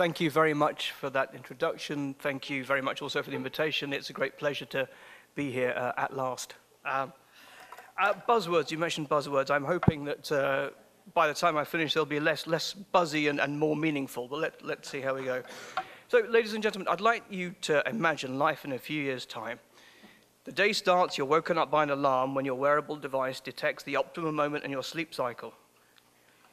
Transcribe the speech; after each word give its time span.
thank 0.00 0.18
you 0.18 0.30
very 0.30 0.54
much 0.54 0.92
for 0.92 1.10
that 1.10 1.34
introduction. 1.34 2.14
Thank 2.20 2.48
you 2.48 2.64
very 2.64 2.80
much 2.80 3.02
also 3.02 3.22
for 3.22 3.28
the 3.28 3.36
invitation. 3.36 3.92
It's 3.92 4.08
a 4.08 4.14
great 4.14 4.38
pleasure 4.38 4.64
to 4.64 4.88
be 5.34 5.52
here 5.52 5.74
uh, 5.76 5.92
at 5.98 6.16
last. 6.16 6.54
Um, 6.86 7.12
uh, 7.98 8.14
buzzwords, 8.26 8.70
you 8.70 8.78
mentioned 8.78 9.10
buzzwords. 9.10 9.50
I'm 9.50 9.66
hoping 9.66 10.06
that 10.06 10.32
uh, 10.32 10.70
by 11.12 11.28
the 11.28 11.34
time 11.34 11.58
I 11.58 11.64
finish, 11.64 11.92
they'll 11.92 12.06
be 12.06 12.18
less, 12.18 12.46
less 12.46 12.72
buzzy 12.72 13.28
and, 13.28 13.38
and 13.42 13.58
more 13.58 13.76
meaningful, 13.76 14.26
but 14.26 14.38
let, 14.38 14.64
let's 14.64 14.88
see 14.88 15.02
how 15.02 15.16
we 15.16 15.22
go. 15.22 15.42
So, 16.08 16.20
ladies 16.30 16.54
and 16.54 16.62
gentlemen, 16.62 16.88
I'd 16.88 17.02
like 17.02 17.24
you 17.28 17.54
to 17.68 17.86
imagine 17.86 18.38
life 18.38 18.64
in 18.64 18.72
a 18.72 18.78
few 18.78 19.02
years' 19.02 19.26
time. 19.26 19.58
The 20.44 20.52
day 20.52 20.72
starts, 20.72 21.18
you're 21.18 21.26
woken 21.26 21.58
up 21.58 21.70
by 21.70 21.82
an 21.82 21.90
alarm 21.90 22.34
when 22.34 22.46
your 22.46 22.54
wearable 22.54 22.96
device 22.96 23.38
detects 23.38 23.84
the 23.84 23.96
optimum 23.96 24.34
moment 24.34 24.64
in 24.64 24.70
your 24.70 24.82
sleep 24.82 25.12
cycle. 25.12 25.52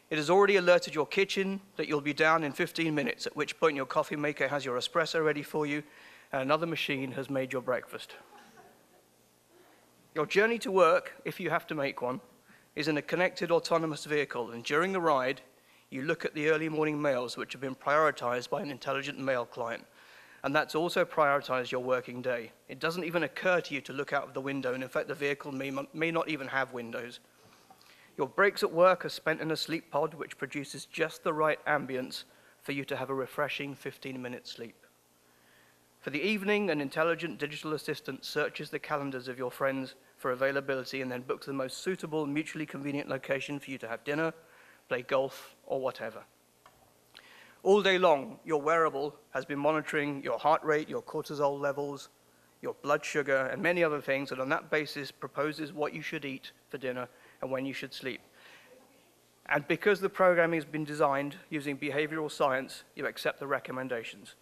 It 0.09 0.17
has 0.17 0.29
already 0.29 0.55
alerted 0.55 0.95
your 0.95 1.05
kitchen 1.05 1.59
that 1.75 1.87
you'll 1.89 1.99
be 1.99 2.13
down 2.13 2.43
in 2.45 2.53
15 2.53 2.95
minutes, 2.95 3.27
at 3.27 3.35
which 3.35 3.59
point 3.59 3.75
your 3.75 3.85
coffee 3.85 4.15
maker 4.15 4.47
has 4.47 4.63
your 4.63 4.77
espresso 4.77 5.23
ready 5.23 5.43
for 5.43 5.65
you, 5.65 5.83
and 6.31 6.41
another 6.41 6.65
machine 6.65 7.11
has 7.11 7.29
made 7.29 7.51
your 7.51 7.61
breakfast. 7.61 8.15
Your 10.15 10.25
journey 10.25 10.59
to 10.59 10.71
work, 10.71 11.13
if 11.25 11.39
you 11.39 11.49
have 11.49 11.67
to 11.67 11.75
make 11.75 12.01
one, 12.01 12.21
is 12.75 12.87
in 12.87 12.97
a 12.97 13.01
connected 13.01 13.51
autonomous 13.51 14.05
vehicle, 14.05 14.51
and 14.51 14.63
during 14.63 14.93
the 14.93 15.01
ride, 15.01 15.41
you 15.89 16.03
look 16.03 16.23
at 16.23 16.33
the 16.33 16.49
early 16.49 16.69
morning 16.69 17.01
mails 17.01 17.35
which 17.35 17.51
have 17.51 17.61
been 17.61 17.75
prioritized 17.75 18.49
by 18.49 18.61
an 18.61 18.71
intelligent 18.71 19.19
mail 19.19 19.45
client, 19.45 19.85
and 20.43 20.55
that's 20.55 20.75
also 20.75 21.03
prioritized 21.03 21.71
your 21.71 21.81
working 21.81 22.21
day. 22.21 22.51
It 22.69 22.79
doesn't 22.79 23.03
even 23.03 23.23
occur 23.23 23.59
to 23.59 23.73
you 23.73 23.81
to 23.81 23.93
look 23.93 24.13
out 24.13 24.23
of 24.23 24.33
the 24.33 24.41
window, 24.41 24.73
and 24.73 24.83
in 24.83 24.89
fact, 24.89 25.09
the 25.09 25.15
vehicle 25.15 25.51
may, 25.51 25.71
may 25.93 26.11
not 26.11 26.29
even 26.29 26.47
have 26.47 26.71
windows. 26.71 27.19
Your 28.17 28.27
breaks 28.27 28.63
at 28.63 28.73
work 28.73 29.05
are 29.05 29.09
spent 29.09 29.41
in 29.41 29.51
a 29.51 29.55
sleep 29.55 29.91
pod 29.91 30.15
which 30.15 30.39
produces 30.39 30.85
just 30.85 31.23
the 31.23 31.33
right 31.33 31.63
ambience 31.65 32.23
for 32.63 32.71
you 32.71 32.83
to 32.85 32.95
have 32.95 33.11
a 33.11 33.13
refreshing 33.13 33.75
15 33.75 34.19
minute 34.19 34.47
sleep. 34.47 34.85
For 35.99 36.09
the 36.09 36.21
evening, 36.21 36.71
an 36.71 36.81
intelligent 36.81 37.37
digital 37.37 37.73
assistant 37.73 38.25
searches 38.25 38.71
the 38.71 38.79
calendars 38.79 39.27
of 39.27 39.37
your 39.37 39.51
friends 39.51 39.95
for 40.17 40.31
availability 40.31 41.01
and 41.01 41.11
then 41.11 41.21
books 41.21 41.45
the 41.45 41.53
most 41.53 41.83
suitable, 41.83 42.25
mutually 42.25 42.65
convenient 42.65 43.07
location 43.07 43.59
for 43.59 43.69
you 43.69 43.77
to 43.77 43.87
have 43.87 44.03
dinner, 44.03 44.33
play 44.89 45.03
golf, 45.03 45.55
or 45.67 45.79
whatever. 45.79 46.23
All 47.61 47.83
day 47.83 47.99
long, 47.99 48.39
your 48.45 48.61
wearable 48.61 49.15
has 49.31 49.45
been 49.45 49.59
monitoring 49.59 50.23
your 50.23 50.39
heart 50.39 50.63
rate, 50.63 50.89
your 50.89 51.03
cortisol 51.03 51.59
levels, 51.59 52.09
your 52.61 52.73
blood 52.81 53.05
sugar, 53.05 53.49
and 53.51 53.61
many 53.61 53.83
other 53.83 54.01
things, 54.01 54.31
and 54.31 54.41
on 54.41 54.49
that 54.49 54.71
basis 54.71 55.11
proposes 55.11 55.71
what 55.71 55.93
you 55.93 56.01
should 56.01 56.25
eat 56.25 56.51
for 56.69 56.77
dinner 56.79 57.07
and 57.41 57.51
when 57.51 57.65
you 57.65 57.73
should 57.73 57.93
sleep. 57.93 58.21
And 59.49 59.67
because 59.67 59.99
the 59.99 60.09
programming 60.09 60.57
has 60.57 60.65
been 60.65 60.83
designed 60.83 61.35
using 61.49 61.77
behavioral 61.77 62.31
science, 62.31 62.83
you 62.95 63.05
accept 63.05 63.39
the 63.39 63.47
recommendations. 63.47 64.35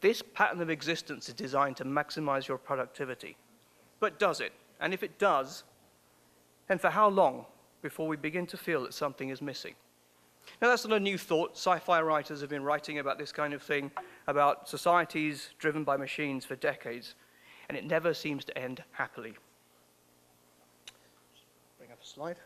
This 0.00 0.20
pattern 0.20 0.60
of 0.60 0.68
existence 0.68 1.28
is 1.28 1.34
designed 1.34 1.76
to 1.76 1.84
maximize 1.84 2.48
your 2.48 2.58
productivity. 2.58 3.36
But 4.00 4.18
does 4.18 4.40
it? 4.40 4.52
And 4.80 4.92
if 4.92 5.02
it 5.02 5.18
does, 5.18 5.64
then 6.68 6.78
for 6.78 6.90
how 6.90 7.08
long 7.08 7.46
before 7.82 8.08
we 8.08 8.16
begin 8.16 8.46
to 8.48 8.56
feel 8.56 8.82
that 8.82 8.94
something 8.94 9.28
is 9.28 9.40
missing? 9.40 9.74
Now, 10.60 10.68
that's 10.68 10.86
not 10.86 10.96
a 10.96 11.00
new 11.00 11.16
thought. 11.16 11.52
Sci 11.52 11.78
fi 11.78 12.02
writers 12.02 12.40
have 12.40 12.50
been 12.50 12.64
writing 12.64 12.98
about 12.98 13.18
this 13.18 13.32
kind 13.32 13.54
of 13.54 13.62
thing, 13.62 13.90
about 14.26 14.68
societies 14.68 15.50
driven 15.58 15.84
by 15.84 15.96
machines 15.96 16.44
for 16.44 16.56
decades, 16.56 17.14
and 17.68 17.78
it 17.78 17.86
never 17.86 18.12
seems 18.12 18.44
to 18.44 18.58
end 18.58 18.82
happily 18.92 19.34
slide. 22.14 22.36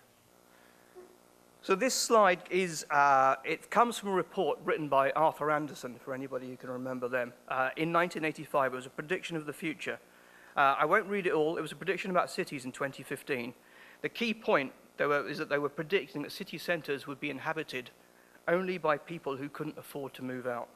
So 1.61 1.75
this 1.75 1.93
slide 1.93 2.41
is, 2.49 2.87
uh, 2.91 3.35
it 3.45 3.71
comes 3.71 3.99
from 3.99 4.09
a 4.09 4.13
report 4.13 4.59
written 4.65 4.89
by 4.89 5.11
Arthur 5.11 5.51
Andersen, 5.51 5.97
for 6.03 6.15
anybody 6.15 6.49
who 6.49 6.57
can 6.57 6.71
remember 6.71 7.07
them. 7.07 7.35
Uh, 7.49 7.69
in 7.77 7.93
1985, 7.93 8.73
it 8.73 8.77
was 8.77 8.87
a 8.87 8.91
prediction 8.91 9.37
of 9.37 9.45
the 9.45 9.53
future. 9.53 9.99
Uh, 10.57 10.77
I 10.79 10.87
won't 10.87 11.07
read 11.07 11.27
it 11.27 11.35
all. 11.35 11.59
It 11.59 11.61
was 11.61 11.73
a 11.73 11.77
prediction 11.77 12.11
about 12.11 12.31
cities 12.31 12.65
in 12.65 12.73
2015. 12.73 13.53
The 14.01 14.09
key 14.09 14.33
point 14.33 14.73
were, 14.99 15.29
is 15.29 15.37
that 15.37 15.51
they 15.51 15.59
were 15.59 15.69
predicting 15.69 16.23
that 16.23 16.33
city 16.33 16.57
centres 16.57 17.07
would 17.07 17.21
be 17.21 17.29
inhabited 17.29 17.91
only 18.47 18.79
by 18.79 18.97
people 18.97 19.37
who 19.37 19.51
couldn't 19.51 19.77
afford 19.77 20.15
to 20.15 20.23
move 20.25 20.47
out. 20.47 20.69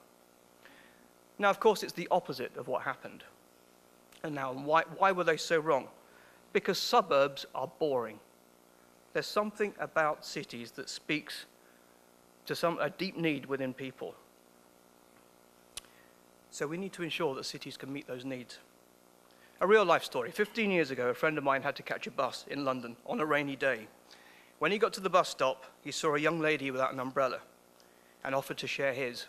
Now, 1.39 1.49
of 1.49 1.61
course, 1.61 1.83
it's 1.83 1.95
the 1.95 2.09
opposite 2.11 2.55
of 2.59 2.69
what 2.69 2.83
happened. 2.83 3.25
And 4.23 4.35
now, 4.35 4.53
why, 4.53 4.83
why 4.99 5.13
were 5.13 5.25
they 5.25 5.39
so 5.39 5.59
wrong? 5.61 5.89
Because 6.53 6.77
suburbs 6.77 7.47
are 7.55 7.71
boring. 7.79 8.21
There's 9.13 9.27
something 9.27 9.75
about 9.79 10.25
cities 10.25 10.73
that 10.73 10.89
speaks 10.89 11.47
to 12.47 12.55
some, 12.55 12.79
a 12.81 12.91
deep 12.91 13.17
need 13.17 13.47
within 13.47 13.75
people. 13.75 14.15
So 16.51 16.67
we 16.67 16.77
need 16.77 16.93
to 16.95 17.03
ensure 17.03 17.35
that 17.35 17.45
cities 17.45 17.77
can 17.77 17.93
meet 17.93 18.07
those 18.07 18.25
needs. 18.25 18.59
A 19.61 19.67
real 19.67 19.85
life 19.85 20.03
story. 20.03 20.31
15 20.31 20.71
years 20.71 20.91
ago, 20.91 21.09
a 21.09 21.15
friend 21.15 21.39
of 21.39 21.45
mine 21.45 21.63
had 21.63 21.77
to 21.77 21.83
catch 21.83 22.07
a 22.07 22.11
bus 22.11 22.45
in 22.51 22.65
London 22.65 22.97
on 23.07 23.21
a 23.21 23.27
rainy 23.27 23.57
day. 23.57 23.87
When 24.59 24.73
he 24.73 24.79
got 24.79 24.93
to 24.95 25.01
the 25.01 25.11
bus 25.11 25.29
stop, 25.29 25.65
he 25.83 25.91
saw 25.91 26.15
a 26.15 26.21
young 26.21 26.41
lady 26.41 26.71
without 26.71 26.93
an 26.93 27.01
umbrella 27.01 27.41
and 28.25 28.35
offered 28.35 28.59
to 28.59 28.67
share 28.67 28.93
his. 28.93 29.27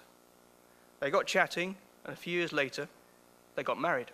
They 1.00 1.10
got 1.10 1.28
chatting, 1.28 1.76
and 2.06 2.14
a 2.14 2.18
few 2.18 2.34
years 2.34 2.54
later, 2.54 2.88
they 3.56 3.64
got 3.64 3.80
married. 3.80 4.12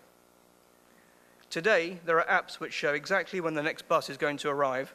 Today, 1.49 1.99
there 2.05 2.23
are 2.23 2.41
apps 2.41 2.59
which 2.59 2.73
show 2.73 2.93
exactly 2.93 3.41
when 3.41 3.53
the 3.53 3.63
next 3.63 3.87
bus 3.87 4.09
is 4.09 4.17
going 4.17 4.37
to 4.37 4.49
arrive 4.49 4.93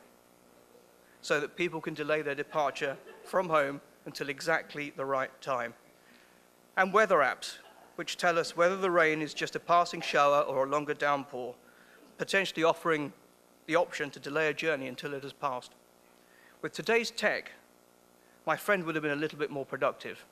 so 1.24 1.40
that 1.40 1.56
people 1.56 1.80
can 1.80 1.94
delay 1.94 2.20
their 2.20 2.34
departure 2.34 2.98
from 3.24 3.48
home 3.48 3.80
until 4.04 4.28
exactly 4.28 4.92
the 4.94 5.06
right 5.06 5.30
time. 5.40 5.72
And 6.76 6.92
weather 6.92 7.20
apps, 7.20 7.56
which 7.96 8.18
tell 8.18 8.38
us 8.38 8.58
whether 8.58 8.76
the 8.76 8.90
rain 8.90 9.22
is 9.22 9.32
just 9.32 9.56
a 9.56 9.58
passing 9.58 10.02
shower 10.02 10.42
or 10.42 10.66
a 10.66 10.68
longer 10.68 10.92
downpour, 10.92 11.54
potentially 12.18 12.62
offering 12.62 13.10
the 13.64 13.74
option 13.74 14.10
to 14.10 14.20
delay 14.20 14.48
a 14.48 14.52
journey 14.52 14.86
until 14.86 15.14
it 15.14 15.22
has 15.22 15.32
passed. 15.32 15.72
With 16.60 16.74
today's 16.74 17.10
tech, 17.10 17.52
my 18.46 18.54
friend 18.54 18.84
would 18.84 18.94
have 18.94 19.00
been 19.02 19.10
a 19.10 19.16
little 19.16 19.38
bit 19.38 19.50
more 19.50 19.64
productive, 19.64 20.26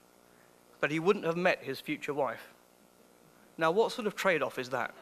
but 0.79 0.91
he 0.91 1.01
wouldn't 1.01 1.25
have 1.25 1.39
met 1.39 1.63
his 1.63 1.81
future 1.81 2.13
wife. 2.13 2.53
Now, 3.57 3.71
what 3.71 3.93
sort 3.93 4.07
of 4.07 4.15
trade 4.15 4.43
off 4.43 4.59
is 4.59 4.69
that? 4.69 4.95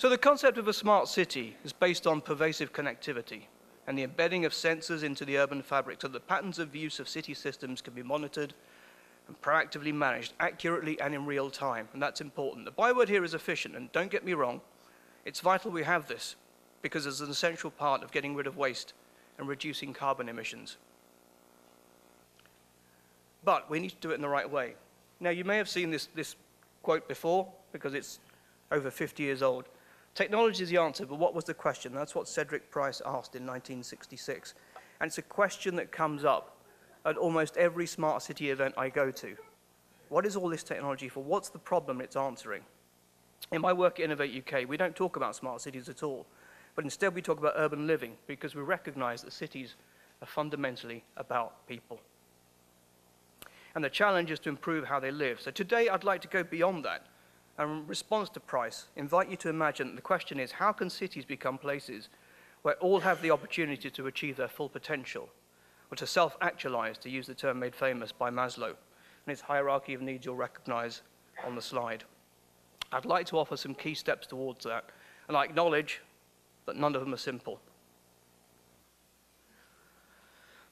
So 0.00 0.08
the 0.08 0.16
concept 0.16 0.56
of 0.56 0.66
a 0.66 0.72
smart 0.72 1.08
city 1.08 1.58
is 1.62 1.74
based 1.74 2.06
on 2.06 2.22
pervasive 2.22 2.72
connectivity 2.72 3.42
and 3.86 3.98
the 3.98 4.02
embedding 4.02 4.46
of 4.46 4.52
sensors 4.52 5.02
into 5.02 5.26
the 5.26 5.36
urban 5.36 5.60
fabric 5.60 6.00
so 6.00 6.08
that 6.08 6.26
patterns 6.26 6.58
of 6.58 6.74
use 6.74 7.00
of 7.00 7.06
city 7.06 7.34
systems 7.34 7.82
can 7.82 7.92
be 7.92 8.02
monitored 8.02 8.54
and 9.28 9.38
proactively 9.42 9.92
managed 9.92 10.32
accurately 10.40 10.98
and 11.02 11.14
in 11.14 11.26
real 11.26 11.50
time. 11.50 11.86
And 11.92 12.02
that's 12.02 12.22
important. 12.22 12.64
The 12.64 12.70
byword 12.70 13.10
here 13.10 13.24
is 13.24 13.34
efficient, 13.34 13.76
and 13.76 13.92
don't 13.92 14.10
get 14.10 14.24
me 14.24 14.32
wrong, 14.32 14.62
it's 15.26 15.40
vital 15.40 15.70
we 15.70 15.82
have 15.82 16.08
this 16.08 16.36
because 16.80 17.04
it's 17.04 17.20
an 17.20 17.28
essential 17.28 17.70
part 17.70 18.02
of 18.02 18.10
getting 18.10 18.34
rid 18.34 18.46
of 18.46 18.56
waste 18.56 18.94
and 19.36 19.46
reducing 19.46 19.92
carbon 19.92 20.30
emissions. 20.30 20.78
But 23.44 23.68
we 23.68 23.80
need 23.80 23.90
to 23.90 23.96
do 24.00 24.12
it 24.12 24.14
in 24.14 24.22
the 24.22 24.28
right 24.30 24.50
way. 24.50 24.76
Now, 25.20 25.28
you 25.28 25.44
may 25.44 25.58
have 25.58 25.68
seen 25.68 25.90
this, 25.90 26.08
this 26.14 26.36
quote 26.82 27.06
before 27.06 27.46
because 27.70 27.92
it's 27.92 28.18
over 28.72 28.90
50 28.90 29.22
years 29.22 29.42
old. 29.42 29.66
Technology 30.20 30.62
is 30.62 30.68
the 30.68 30.76
answer, 30.76 31.06
but 31.06 31.18
what 31.18 31.34
was 31.34 31.44
the 31.44 31.54
question? 31.54 31.94
That's 31.94 32.14
what 32.14 32.28
Cedric 32.28 32.70
Price 32.70 33.00
asked 33.06 33.36
in 33.36 33.46
1966. 33.46 34.52
And 35.00 35.08
it's 35.08 35.16
a 35.16 35.22
question 35.22 35.76
that 35.76 35.92
comes 35.92 36.26
up 36.26 36.58
at 37.06 37.16
almost 37.16 37.56
every 37.56 37.86
smart 37.86 38.22
city 38.22 38.50
event 38.50 38.74
I 38.76 38.90
go 38.90 39.10
to. 39.12 39.34
What 40.10 40.26
is 40.26 40.36
all 40.36 40.50
this 40.50 40.62
technology 40.62 41.08
for? 41.08 41.24
What's 41.24 41.48
the 41.48 41.58
problem 41.58 42.02
it's 42.02 42.16
answering? 42.16 42.60
In 43.50 43.62
my 43.62 43.72
work 43.72 43.98
at 43.98 44.04
Innovate 44.04 44.46
UK, 44.46 44.68
we 44.68 44.76
don't 44.76 44.94
talk 44.94 45.16
about 45.16 45.36
smart 45.36 45.62
cities 45.62 45.88
at 45.88 46.02
all, 46.02 46.26
but 46.74 46.84
instead 46.84 47.14
we 47.14 47.22
talk 47.22 47.38
about 47.38 47.54
urban 47.56 47.86
living 47.86 48.12
because 48.26 48.54
we 48.54 48.60
recognize 48.60 49.22
that 49.22 49.32
cities 49.32 49.76
are 50.20 50.26
fundamentally 50.26 51.02
about 51.16 51.66
people. 51.66 51.98
And 53.74 53.82
the 53.82 53.88
challenge 53.88 54.30
is 54.30 54.40
to 54.40 54.50
improve 54.50 54.84
how 54.84 55.00
they 55.00 55.12
live. 55.12 55.40
So 55.40 55.50
today 55.50 55.88
I'd 55.88 56.04
like 56.04 56.20
to 56.20 56.28
go 56.28 56.44
beyond 56.44 56.84
that 56.84 57.06
and 57.58 57.70
in 57.70 57.86
response 57.86 58.28
to 58.30 58.40
price, 58.40 58.86
invite 58.96 59.30
you 59.30 59.36
to 59.36 59.48
imagine 59.48 59.88
that 59.88 59.96
the 59.96 60.02
question 60.02 60.40
is 60.40 60.52
how 60.52 60.72
can 60.72 60.88
cities 60.88 61.24
become 61.24 61.58
places 61.58 62.08
where 62.62 62.74
all 62.76 63.00
have 63.00 63.20
the 63.22 63.30
opportunity 63.30 63.90
to 63.90 64.06
achieve 64.06 64.36
their 64.36 64.48
full 64.48 64.68
potential, 64.68 65.28
or 65.90 65.96
to 65.96 66.06
self 66.06 66.36
actualize, 66.40 66.98
to 66.98 67.10
use 67.10 67.26
the 67.26 67.34
term 67.34 67.58
made 67.58 67.74
famous 67.74 68.12
by 68.12 68.30
Maslow, 68.30 68.68
and 68.68 69.28
his 69.28 69.40
hierarchy 69.40 69.94
of 69.94 70.02
needs 70.02 70.24
you'll 70.26 70.36
recognize 70.36 71.02
on 71.44 71.54
the 71.54 71.62
slide. 71.62 72.04
I'd 72.92 73.04
like 73.04 73.26
to 73.26 73.38
offer 73.38 73.56
some 73.56 73.74
key 73.74 73.94
steps 73.94 74.26
towards 74.26 74.64
that, 74.64 74.84
and 75.28 75.36
I 75.36 75.44
acknowledge 75.44 76.00
that 76.66 76.76
none 76.76 76.94
of 76.94 77.00
them 77.00 77.14
are 77.14 77.18
simple. 77.18 77.60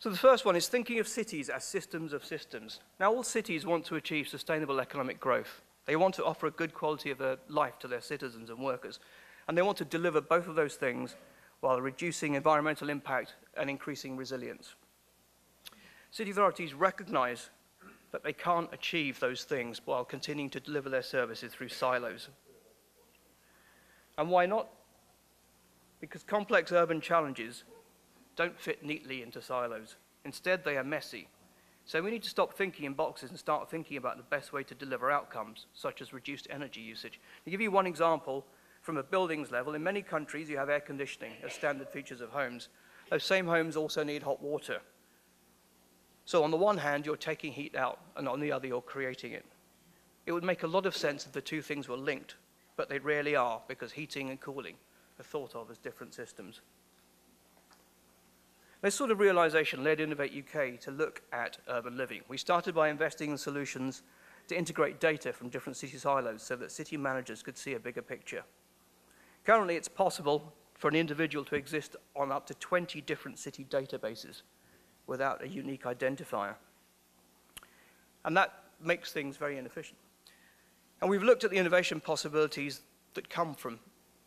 So 0.01 0.11
the 0.11 0.17
first 0.17 0.45
one 0.45 0.55
is 0.55 0.69
thinking 0.69 1.01
of 1.01 1.09
cities 1.09 1.49
as 1.49 1.65
systems 1.65 2.13
of 2.13 2.25
systems. 2.25 2.81
Now, 3.01 3.13
all 3.13 3.25
cities 3.25 3.67
want 3.67 3.85
to 3.87 3.97
achieve 3.97 4.29
sustainable 4.29 4.81
economic 4.81 5.19
growth. 5.19 5.61
They 5.89 5.97
want 5.97 6.15
to 6.17 6.25
offer 6.25 6.47
a 6.47 6.51
good 6.51 6.75
quality 6.75 7.11
of 7.11 7.23
life 7.49 7.79
to 7.79 7.89
their 7.89 8.03
citizens 8.03 8.51
and 8.51 8.59
workers. 8.59 9.01
And 9.49 9.57
they 9.57 9.63
want 9.63 9.79
to 9.79 9.87
deliver 9.87 10.21
both 10.21 10.47
of 10.47 10.55
those 10.55 10.75
things 10.75 11.17
while 11.61 11.81
reducing 11.81 12.35
environmental 12.35 12.91
impact 12.91 13.37
and 13.57 13.71
increasing 13.71 14.15
resilience. 14.15 14.75
City 16.11 16.31
authorities 16.31 16.75
recognize 16.75 17.49
that 18.13 18.23
they 18.23 18.35
can't 18.35 18.69
achieve 18.71 19.19
those 19.19 19.45
things 19.45 19.81
while 19.87 20.05
continuing 20.05 20.51
to 20.51 20.61
deliver 20.61 20.91
their 20.91 21.03
services 21.03 21.55
through 21.55 21.71
silos. 21.71 22.29
And 24.19 24.29
why 24.29 24.45
not? 24.45 24.69
Because 26.03 26.23
complex 26.23 26.71
urban 26.71 27.01
challenges 27.01 27.65
don't 28.37 28.61
fit 28.61 28.85
neatly 28.85 29.23
into 29.23 29.41
silos. 29.41 29.97
Instead, 30.27 30.65
they 30.65 30.77
are 30.77 30.85
messy. 30.85 31.29
So 31.89 32.03
we 32.03 32.11
need 32.11 32.23
to 32.25 32.29
stop 32.29 32.53
thinking 32.53 32.85
in 32.85 32.93
boxes 32.93 33.31
and 33.31 33.39
start 33.39 33.71
thinking 33.71 33.97
about 33.97 34.19
the 34.19 34.23
best 34.23 34.53
way 34.53 34.63
to 34.63 34.75
deliver 34.75 35.11
outcomes, 35.11 35.65
such 35.73 36.03
as 36.03 36.13
reduced 36.13 36.47
energy 36.51 36.83
usage. 36.83 37.19
To 37.47 37.51
give 37.51 37.63
you 37.63 37.71
one 37.71 37.87
example, 37.87 38.45
from 38.83 38.99
a 38.99 39.03
buildings 39.03 39.51
level, 39.51 39.75
in 39.75 39.83
many 39.83 40.03
countries 40.03 40.51
you 40.51 40.59
have 40.59 40.69
air 40.69 40.81
conditioning 40.81 41.33
as 41.43 41.55
standard 41.55 41.89
features 41.89 42.21
of 42.21 42.29
homes. 42.29 42.69
Those 43.11 43.25
same 43.25 43.47
homes 43.47 43.75
also 43.75 44.05
need 44.05 44.23
hot 44.23 44.43
water. 44.43 44.81
So 46.27 46.45
on 46.45 46.51
the 46.51 46.59
one 46.59 46.77
hand, 46.77 47.07
you're 47.07 47.17
taking 47.17 47.53
heat 47.53 47.75
out, 47.75 47.99
and 48.17 48.29
on 48.29 48.39
the 48.39 48.53
other, 48.53 48.67
you're 48.67 48.83
creating 48.83 49.33
it. 49.33 49.47
It 50.27 50.33
would 50.33 50.45
make 50.45 50.65
a 50.65 50.67
lot 50.67 50.85
of 50.85 50.95
sense 50.95 51.25
if 51.25 51.33
the 51.33 51.41
two 51.41 51.63
things 51.63 51.89
were 51.89 51.97
linked, 51.97 52.37
but 52.77 52.91
they 52.91 52.99
rarely 52.99 53.35
are 53.35 53.63
because 53.67 53.93
heating 53.93 54.29
and 54.29 54.39
cooling 54.39 54.75
are 55.19 55.25
thought 55.25 55.55
of 55.55 55.71
as 55.71 55.79
different 55.79 56.13
systems. 56.13 56.61
This 58.81 58.95
sort 58.95 59.11
of 59.11 59.19
realization 59.19 59.83
led 59.83 60.01
Innovate 60.01 60.33
UK 60.33 60.79
to 60.81 60.93
look 60.93 61.23
at 61.33 61.59
urban 61.69 61.97
living. 61.97 62.21
We 62.29 62.39
started 62.39 62.75
by 62.77 62.91
investing 62.91 63.33
in 63.33 63.39
solutions 63.39 64.03
to 64.47 64.57
integrate 64.57 65.01
data 65.01 65.33
from 65.33 65.49
different 65.49 65.77
city 65.77 65.99
silos 65.99 66.43
so 66.43 66.55
that 66.57 66.71
city 66.71 66.97
managers 66.97 67.43
could 67.43 67.59
see 67.59 67.75
a 67.75 67.81
bigger 67.81 68.03
picture. 68.03 68.45
Currently, 69.45 69.75
it's 69.75 69.89
possible 69.89 70.53
for 70.75 70.89
an 70.89 70.95
individual 70.95 71.45
to 71.47 71.57
exist 71.57 71.97
on 72.15 72.31
up 72.31 72.47
to 72.47 72.55
20 72.55 73.01
different 73.01 73.39
city 73.39 73.67
databases 73.69 74.43
without 75.09 75.43
a 75.43 75.49
unique 75.49 75.83
identifier. 75.83 76.55
And 78.25 78.37
that 78.37 78.53
makes 78.81 79.13
things 79.13 79.37
very 79.37 79.59
inefficient. 79.59 79.99
And 81.01 81.11
we've 81.11 81.23
looked 81.23 81.43
at 81.43 81.51
the 81.51 81.57
innovation 81.57 82.01
possibilities 82.01 82.83
that 83.15 83.29
come 83.29 83.55
from 83.55 83.81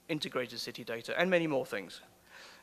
integrated 0.10 0.60
city 0.60 0.84
data 0.84 1.18
and 1.18 1.30
many 1.30 1.48
more 1.48 1.66
things. 1.66 2.02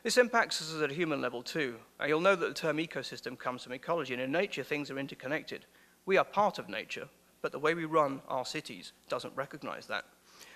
This 0.01 0.17
impacts 0.17 0.61
us 0.61 0.81
at 0.81 0.91
a 0.91 0.93
human 0.93 1.19
level 1.19 1.43
too. 1.43 1.75
Uh, 1.99 2.05
you'll 2.05 2.21
know 2.21 2.35
that 2.35 2.47
the 2.47 2.53
term 2.53 2.77
ecosystem 2.77 3.37
comes 3.37 3.63
from 3.63 3.73
ecology, 3.73 4.13
and 4.13 4.23
in 4.23 4.31
nature 4.31 4.63
things 4.63 4.89
are 4.89 4.97
interconnected. 4.97 5.65
We 6.05 6.17
are 6.17 6.23
part 6.23 6.57
of 6.57 6.69
nature, 6.69 7.09
but 7.41 7.51
the 7.51 7.59
way 7.59 7.73
we 7.73 7.85
run 7.85 8.21
our 8.29 8.45
cities 8.45 8.93
doesn't 9.09 9.35
recognize 9.35 9.87
that. 9.87 10.05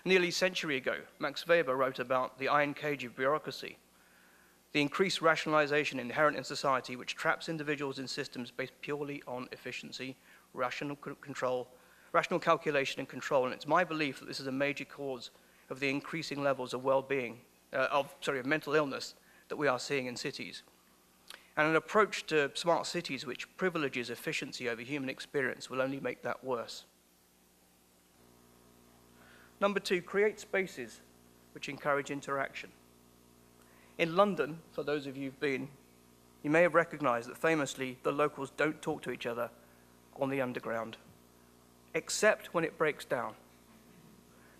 Nearly 0.05 0.29
a 0.29 0.31
century 0.31 0.77
ago, 0.77 0.95
Max 1.19 1.45
Weber 1.45 1.75
wrote 1.75 1.99
about 1.99 2.39
the 2.39 2.47
iron 2.47 2.73
cage 2.73 3.03
of 3.03 3.17
bureaucracy, 3.17 3.77
the 4.71 4.81
increased 4.81 5.21
rationalization 5.21 5.99
inherent 5.99 6.37
in 6.37 6.43
society 6.43 6.95
which 6.95 7.15
traps 7.15 7.47
individuals 7.47 7.99
in 7.99 8.07
systems 8.07 8.49
based 8.49 8.73
purely 8.81 9.21
on 9.27 9.47
efficiency, 9.51 10.15
rational 10.53 10.95
control, 10.95 11.67
rational 12.11 12.39
calculation 12.39 12.99
and 12.99 13.09
control. 13.09 13.45
And 13.45 13.53
it's 13.53 13.67
my 13.67 13.83
belief 13.83 14.19
that 14.19 14.25
this 14.25 14.39
is 14.39 14.47
a 14.47 14.51
major 14.51 14.85
cause 14.85 15.29
of 15.69 15.79
the 15.79 15.89
increasing 15.89 16.41
levels 16.41 16.73
of 16.73 16.83
well-being, 16.83 17.39
uh, 17.71 17.87
of, 17.91 18.15
sorry, 18.21 18.39
of 18.39 18.45
mental 18.45 18.73
illness 18.73 19.13
that 19.49 19.57
we 19.57 19.67
are 19.67 19.79
seeing 19.79 20.05
in 20.05 20.15
cities. 20.15 20.63
And 21.55 21.67
an 21.67 21.75
approach 21.75 22.25
to 22.27 22.51
smart 22.55 22.87
cities 22.87 23.25
which 23.25 23.55
privileges 23.57 24.09
efficiency 24.09 24.67
over 24.69 24.81
human 24.81 25.09
experience 25.09 25.69
will 25.69 25.81
only 25.81 25.99
make 25.99 26.23
that 26.23 26.43
worse. 26.43 26.85
Number 29.61 29.79
two, 29.79 30.01
create 30.01 30.39
spaces 30.39 30.99
which 31.53 31.69
encourage 31.69 32.09
interaction. 32.09 32.69
In 33.97 34.15
London, 34.15 34.59
for 34.71 34.83
those 34.83 35.05
of 35.05 35.15
you 35.15 35.25
who've 35.25 35.39
been, 35.39 35.67
you 36.41 36.49
may 36.49 36.63
have 36.63 36.73
recognized 36.73 37.29
that 37.29 37.37
famously 37.37 37.97
the 38.03 38.11
locals 38.11 38.51
don't 38.57 38.81
talk 38.81 39.01
to 39.03 39.11
each 39.11 39.25
other 39.25 39.49
on 40.19 40.29
the 40.29 40.41
underground, 40.41 40.97
except 41.93 42.53
when 42.53 42.63
it 42.63 42.77
breaks 42.77 43.05
down. 43.05 43.33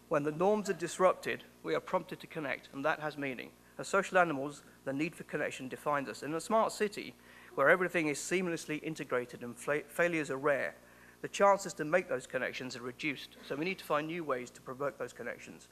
When 0.09 0.23
the 0.23 0.31
norms 0.31 0.69
are 0.69 0.73
disrupted, 0.73 1.43
we 1.63 1.73
are 1.75 1.79
prompted 1.79 2.19
to 2.19 2.27
connect, 2.27 2.69
and 2.71 2.85
that 2.85 2.99
has 2.99 3.17
meaning. 3.17 3.49
As 3.77 3.87
social 3.87 4.17
animals, 4.17 4.63
the 4.85 4.93
need 4.93 5.15
for 5.15 5.23
connection 5.23 5.67
defines 5.67 6.07
us. 6.09 6.23
In 6.23 6.33
a 6.33 6.41
smart 6.41 6.71
city, 6.71 7.15
where 7.55 7.69
everything 7.69 8.07
is 8.07 8.19
seamlessly 8.19 8.81
integrated 8.83 9.43
and 9.43 9.55
failures 9.57 10.29
are 10.29 10.37
rare, 10.37 10.75
the 11.21 11.27
chances 11.27 11.73
to 11.73 11.85
make 11.85 12.09
those 12.09 12.27
connections 12.27 12.75
are 12.75 12.81
reduced. 12.81 13.37
So 13.47 13.55
we 13.55 13.65
need 13.65 13.79
to 13.79 13.85
find 13.85 14.07
new 14.07 14.23
ways 14.23 14.49
to 14.51 14.61
provoke 14.61 14.97
those 14.97 15.13
connections. 15.13 15.67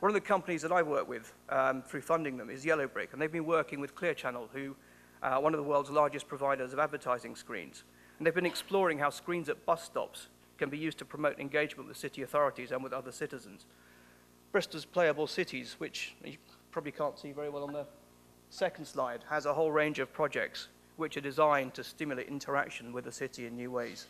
One 0.00 0.10
of 0.10 0.14
the 0.14 0.20
companies 0.20 0.62
that 0.62 0.72
I 0.72 0.82
work 0.82 1.08
with 1.08 1.32
um, 1.48 1.82
through 1.82 2.02
funding 2.02 2.36
them 2.36 2.50
is 2.50 2.64
Yellowbrick, 2.64 3.12
and 3.12 3.22
they've 3.22 3.32
been 3.32 3.46
working 3.46 3.80
with 3.80 3.94
Clear 3.94 4.14
Channel, 4.14 4.50
who 4.52 4.76
are 5.22 5.38
uh, 5.38 5.40
one 5.40 5.54
of 5.54 5.58
the 5.58 5.64
world's 5.64 5.90
largest 5.90 6.28
providers 6.28 6.72
of 6.72 6.78
advertising 6.78 7.34
screens. 7.34 7.84
And 8.18 8.26
they've 8.26 8.34
been 8.34 8.46
exploring 8.46 8.98
how 8.98 9.10
screens 9.10 9.48
at 9.48 9.64
bus 9.64 9.82
stops 9.82 10.28
can 10.58 10.68
be 10.68 10.78
used 10.78 10.98
to 10.98 11.04
promote 11.04 11.40
engagement 11.40 11.88
with 11.88 11.96
city 11.96 12.22
authorities 12.22 12.70
and 12.70 12.84
with 12.84 12.92
other 12.92 13.10
citizens. 13.10 13.66
Bristol's 14.52 14.84
Playable 14.84 15.26
Cities, 15.26 15.76
which 15.78 16.14
probably 16.74 16.92
can't 16.92 17.18
see 17.18 17.32
very 17.32 17.48
well 17.48 17.64
on 17.64 17.72
the 17.72 17.86
second 18.50 18.84
slide, 18.84 19.20
has 19.30 19.46
a 19.46 19.54
whole 19.54 19.72
range 19.72 19.98
of 20.00 20.12
projects 20.12 20.68
which 20.96 21.16
are 21.16 21.22
designed 21.22 21.72
to 21.72 21.82
stimulate 21.82 22.28
interaction 22.28 22.92
with 22.92 23.04
the 23.04 23.12
city 23.12 23.46
in 23.46 23.56
new 23.56 23.70
ways 23.70 24.08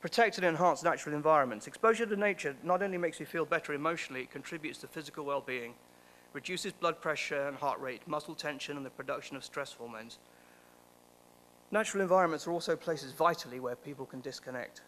protect 0.00 0.38
and 0.38 0.46
enhance 0.46 0.82
natural 0.82 1.14
environments. 1.14 1.66
Exposure 1.66 2.06
to 2.06 2.16
nature 2.16 2.54
not 2.62 2.82
only 2.82 2.98
makes 2.98 3.18
you 3.18 3.26
feel 3.26 3.44
better 3.44 3.72
emotionally, 3.72 4.22
it 4.22 4.30
contributes 4.30 4.78
to 4.78 4.86
physical 4.86 5.24
well-being, 5.24 5.74
reduces 6.32 6.72
blood 6.72 7.00
pressure 7.00 7.48
and 7.48 7.56
heart 7.56 7.80
rate, 7.80 8.06
muscle 8.06 8.34
tension, 8.34 8.76
and 8.76 8.86
the 8.86 8.90
production 8.90 9.36
of 9.36 9.44
stress 9.44 9.72
hormones. 9.72 10.18
Natural 11.70 12.02
environments 12.02 12.46
are 12.46 12.52
also 12.52 12.76
places 12.76 13.12
vitally 13.12 13.60
where 13.60 13.76
people 13.76 14.06
can 14.06 14.20
disconnect. 14.20 14.82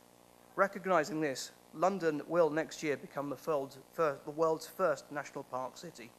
Recognizing 0.57 1.21
this, 1.21 1.51
London 1.75 2.23
will 2.27 2.51
next 2.51 2.83
year 2.83 2.97
become 2.97 3.31
the 3.31 4.31
world's 4.31 4.67
first 4.67 5.11
national 5.13 5.45
park 5.45 5.77
city. 5.77 6.11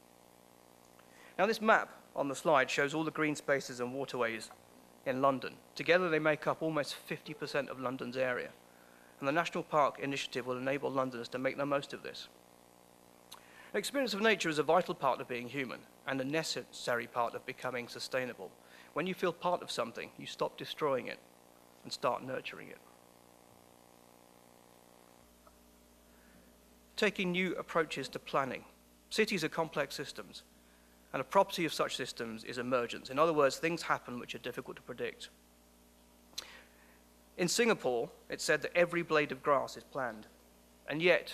Now 1.38 1.46
this 1.46 1.62
map 1.62 1.90
on 2.16 2.28
the 2.28 2.36
slide 2.36 2.70
shows 2.70 2.94
all 2.94 3.04
the 3.04 3.12
green 3.12 3.36
spaces 3.36 3.80
and 3.80 3.94
waterways 3.94 4.50
in 5.06 5.22
London. 5.22 5.56
Together 5.76 6.10
they 6.10 6.20
make 6.20 6.48
up 6.48 6.62
almost 6.62 6.96
50% 7.10 7.70
of 7.70 7.80
London's 7.80 8.18
area 8.18 8.50
and 9.20 9.28
the 9.28 9.32
National 9.32 9.64
Park 9.64 10.00
Initiative 10.00 10.48
will 10.48 10.58
enable 10.58 10.90
Londoners 10.90 11.30
to 11.30 11.38
make 11.38 11.58
the 11.58 11.66
most 11.66 11.94
of 11.94 12.02
this. 12.02 12.28
Experience 13.74 14.14
of 14.14 14.22
nature 14.22 14.50
is 14.50 14.60
a 14.60 14.64
vital 14.64 14.94
part 14.94 15.22
of 15.22 15.28
being 15.28 15.48
human 15.48 15.80
and 16.08 16.20
a 16.20 16.26
necessary 16.26 17.08
part 17.08 17.36
of 17.36 17.46
becoming 17.46 17.88
sustainable. 17.88 18.52
When 18.94 19.08
you 19.08 19.14
feel 19.14 19.32
part 19.32 19.62
of 19.62 19.72
something, 19.72 20.10
you 20.18 20.26
stop 20.26 20.58
destroying 20.58 21.08
it 21.08 21.20
and 21.84 21.94
start 21.94 22.24
nurturing 22.24 22.70
it. 22.70 22.80
Taking 27.02 27.32
new 27.32 27.56
approaches 27.56 28.08
to 28.10 28.20
planning. 28.20 28.64
Cities 29.10 29.44
are 29.44 29.50
complex 29.50 29.96
systems, 29.96 30.44
and 31.12 31.20
a 31.20 31.24
property 31.24 31.66
of 31.66 31.74
such 31.74 31.96
systems 31.96 32.44
is 32.44 32.60
emergence. 32.60 33.10
In 33.10 33.18
other 33.18 33.34
words, 33.34 33.58
things 33.58 33.82
happen 33.82 34.20
which 34.20 34.36
are 34.36 34.38
difficult 34.38 34.76
to 34.76 34.84
predict. 34.84 35.30
In 37.40 37.48
Singapore, 37.48 38.08
it's 38.30 38.44
said 38.44 38.62
that 38.62 38.78
every 38.78 39.02
blade 39.02 39.32
of 39.32 39.42
grass 39.42 39.78
is 39.78 39.84
planned. 39.84 40.28
And 40.88 41.02
yet, 41.02 41.34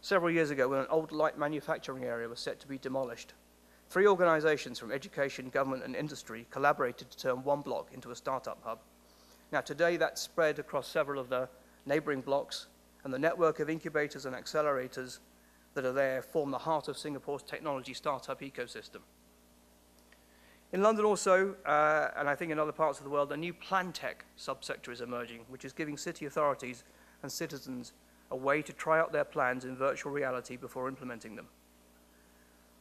several 0.00 0.30
years 0.30 0.50
ago, 0.50 0.68
when 0.68 0.78
an 0.78 0.86
old 0.90 1.10
light 1.10 1.36
manufacturing 1.36 2.04
area 2.04 2.28
was 2.28 2.38
set 2.38 2.60
to 2.60 2.68
be 2.68 2.78
demolished, 2.78 3.32
three 3.90 4.06
organizations 4.06 4.78
from 4.78 4.92
education, 4.92 5.48
government, 5.48 5.82
and 5.82 5.96
industry 5.96 6.46
collaborated 6.52 7.10
to 7.10 7.18
turn 7.18 7.42
one 7.42 7.62
block 7.62 7.88
into 7.92 8.12
a 8.12 8.14
startup 8.14 8.60
hub. 8.62 8.78
Now, 9.50 9.60
today, 9.60 9.96
that's 9.96 10.22
spread 10.22 10.60
across 10.60 10.86
several 10.86 11.20
of 11.20 11.28
the 11.28 11.48
neighboring 11.84 12.20
blocks, 12.20 12.68
and 13.04 13.12
the 13.12 13.18
network 13.18 13.60
of 13.60 13.70
incubators 13.70 14.26
and 14.26 14.34
accelerators 14.34 15.18
that 15.74 15.84
are 15.84 15.92
there 15.92 16.22
form 16.22 16.50
the 16.50 16.58
heart 16.58 16.88
of 16.88 16.98
Singapore's 16.98 17.42
technology 17.42 17.94
startup 17.94 18.40
ecosystem. 18.40 19.00
In 20.72 20.82
London 20.82 21.04
also, 21.04 21.54
uh, 21.64 22.08
and 22.16 22.28
I 22.28 22.34
think 22.34 22.52
in 22.52 22.58
other 22.58 22.72
parts 22.72 22.98
of 22.98 23.04
the 23.04 23.10
world, 23.10 23.32
a 23.32 23.36
new 23.36 23.54
plan 23.54 23.92
tech 23.92 24.26
subsector 24.38 24.92
is 24.92 25.00
emerging, 25.00 25.40
which 25.48 25.64
is 25.64 25.72
giving 25.72 25.96
city 25.96 26.26
authorities 26.26 26.84
and 27.22 27.32
citizens 27.32 27.94
a 28.30 28.36
way 28.36 28.60
to 28.60 28.72
try 28.72 28.98
out 28.98 29.12
their 29.12 29.24
plans 29.24 29.64
in 29.64 29.76
virtual 29.76 30.12
reality 30.12 30.56
before 30.56 30.88
implementing 30.88 31.36
them. 31.36 31.46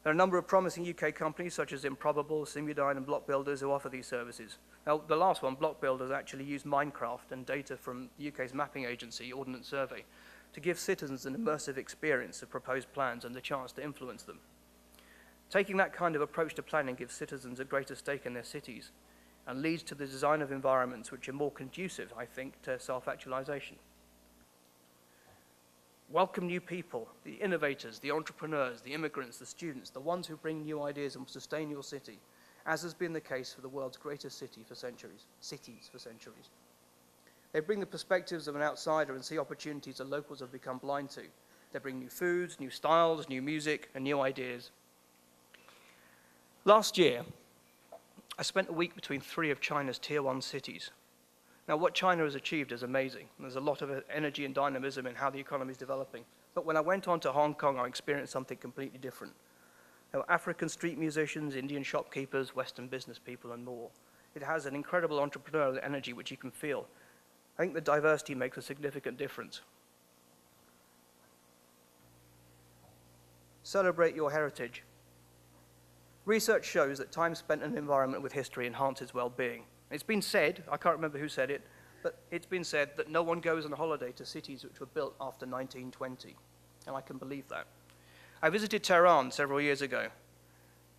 There 0.04 0.12
are 0.12 0.14
a 0.14 0.18
number 0.18 0.38
of 0.38 0.48
promising 0.48 0.88
UK 0.88 1.16
companies 1.16 1.54
such 1.54 1.72
as 1.72 1.86
Improbable, 1.86 2.46
Simudyne, 2.46 2.98
and 2.98 3.06
Block 3.06 3.26
Builders 3.26 3.62
who 3.62 3.72
offer 3.72 3.90
these 3.90 4.08
services. 4.08 4.58
Now, 4.88 5.02
the 5.06 5.18
last 5.18 5.44
one, 5.44 5.56
Block 5.56 5.82
Builders, 5.82 6.12
actually 6.12 6.46
used 6.46 6.66
Minecraft 6.66 7.32
and 7.32 7.46
data 7.46 7.76
from 7.76 8.10
the 8.18 8.30
UK's 8.30 8.54
mapping 8.54 8.86
agency, 8.86 9.34
Ordnance 9.34 9.68
Survey, 9.68 10.06
to 10.54 10.62
give 10.62 10.80
citizens 10.80 11.26
an 11.26 11.36
immersive 11.36 11.76
experience 11.76 12.42
of 12.42 12.50
proposed 12.50 12.94
plans 12.94 13.26
and 13.26 13.36
the 13.36 13.42
chance 13.42 13.74
to 13.74 13.84
influence 13.84 14.24
them. 14.24 14.40
Taking 15.50 15.76
that 15.76 15.92
kind 15.92 16.16
of 16.16 16.22
approach 16.22 16.56
to 16.56 16.64
planning 16.64 16.96
gives 16.96 17.14
citizens 17.14 17.60
a 17.60 17.66
greater 17.66 17.96
stake 17.96 18.26
in 18.26 18.34
their 18.34 18.46
cities 18.46 18.92
and 19.46 19.62
leads 19.62 19.84
to 19.84 19.96
the 19.96 20.06
design 20.06 20.42
of 20.42 20.54
environments 20.54 21.12
which 21.12 21.28
are 21.28 21.34
more 21.34 21.52
conducive, 21.52 22.14
I 22.18 22.24
think, 22.24 22.62
to 22.62 22.80
self-actualization. 22.80 23.76
Welcome 26.10 26.48
new 26.48 26.62
people, 26.62 27.10
the 27.26 27.34
innovators, 27.34 28.00
the 28.00 28.12
entrepreneurs, 28.12 28.80
the 28.80 28.94
immigrants, 28.94 29.38
the 29.38 29.46
students, 29.46 29.90
the 29.90 30.00
ones 30.00 30.28
who 30.28 30.38
bring 30.38 30.64
new 30.64 30.82
ideas 30.82 31.18
and 31.18 31.28
sustain 31.28 31.70
your 31.70 31.84
city, 31.84 32.20
as 32.68 32.82
has 32.82 32.94
been 32.94 33.14
the 33.14 33.22
case 33.22 33.54
for 33.54 33.62
the 33.62 33.70
world's 33.70 33.98
greatest 33.98 34.38
city 34.38 34.64
for 34.68 34.76
centuries, 34.76 35.26
cities 35.40 35.90
for 35.92 35.98
centuries. 35.98 36.50
They 37.54 37.62
bring 37.62 37.80
the 37.80 37.86
perspectives 37.86 38.48
of 38.48 38.56
an 38.56 38.62
outsider 38.62 39.16
and 39.16 39.24
see 39.24 39.40
opportunities 39.40 39.98
that 39.98 40.10
locals 40.10 40.42
have 40.42 40.52
become 40.52 40.78
blind 40.78 41.10
to. 41.12 41.22
They 41.72 41.80
bring 41.80 41.98
new 41.98 42.10
foods, 42.10 42.60
new 42.60 42.70
styles, 42.70 43.30
new 43.30 43.42
music, 43.42 43.90
and 43.96 44.04
new 44.04 44.20
ideas. 44.20 44.72
Last 46.66 46.98
year, 46.98 47.24
I 48.38 48.44
spent 48.44 48.70
a 48.70 48.74
week 48.74 48.94
between 48.94 49.22
three 49.22 49.50
of 49.50 49.62
China's 49.62 49.98
tier 49.98 50.22
one 50.22 50.42
cities. 50.42 50.92
Now, 51.70 51.78
what 51.78 51.94
China 51.94 52.24
has 52.24 52.36
achieved 52.36 52.72
is 52.72 52.84
amazing. 52.84 53.28
There's 53.40 53.56
a 53.56 53.62
lot 53.62 53.82
of 53.82 54.04
energy 54.14 54.46
and 54.46 54.54
dynamism 54.54 55.08
in 55.08 55.16
how 55.16 55.30
the 55.30 55.40
economy 55.40 55.72
is 55.72 55.78
developing. 55.78 56.24
But 56.54 56.66
when 56.66 56.78
I 56.78 56.82
went 56.82 57.08
on 57.08 57.20
to 57.22 57.32
Hong 57.32 57.56
Kong, 57.56 57.80
I 57.80 57.88
experienced 57.88 58.34
something 58.34 58.58
completely 58.58 59.00
different. 59.00 59.34
There 60.12 60.22
were 60.22 60.32
African 60.32 60.70
street 60.70 60.98
musicians, 60.98 61.56
Indian 61.56 61.84
shopkeepers, 61.84 62.56
Western 62.56 62.88
business 62.88 63.20
people, 63.20 63.52
and 63.52 63.64
more. 63.64 63.90
It 64.36 64.44
has 64.44 64.66
an 64.66 64.76
incredible 64.76 65.20
entrepreneurial 65.20 65.80
energy 65.84 66.14
which 66.14 66.32
you 66.32 66.38
can 66.38 66.52
feel. 66.52 66.88
I 67.58 67.62
think 67.62 67.74
the 67.74 67.82
diversity 67.82 68.36
makes 68.36 68.58
a 68.58 68.62
significant 68.62 69.18
difference. 69.18 69.62
Celebrate 73.64 74.16
your 74.16 74.32
heritage. 74.32 74.84
Research 76.26 76.66
shows 76.66 76.98
that 77.00 77.12
time 77.12 77.36
spent 77.36 77.64
in 77.64 77.72
an 77.72 77.78
environment 77.78 78.22
with 78.22 78.32
history 78.32 78.68
enhances 78.68 79.14
well-being. 79.14 79.64
It's 79.92 80.04
been 80.04 80.22
said, 80.22 80.64
I 80.72 80.78
can't 80.78 80.96
remember 80.96 81.18
who 81.18 81.30
said 81.30 81.50
it, 81.50 81.62
but 82.04 82.20
it's 82.32 82.46
been 82.46 82.64
said 82.64 82.92
that 82.98 83.10
no 83.10 83.24
one 83.24 83.40
goes 83.40 83.66
on 83.66 83.72
holiday 83.72 84.12
to 84.14 84.26
cities 84.26 84.64
which 84.64 84.80
were 84.80 84.86
built 84.86 85.16
after 85.20 85.46
1920. 85.46 86.36
And 86.86 86.96
I 86.96 87.02
can 87.02 87.18
believe 87.18 87.48
that. 87.50 87.66
I 88.42 88.50
visited 88.50 88.84
Tehran 88.84 89.32
several 89.32 89.60
years 89.60 89.82
ago, 89.82 90.10